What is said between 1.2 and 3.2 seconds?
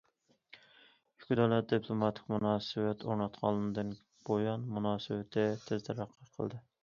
دۆلەت دىپلوماتىك مۇناسىۋەت